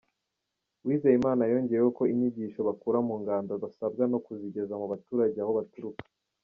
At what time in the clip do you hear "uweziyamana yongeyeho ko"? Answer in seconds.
0.83-2.03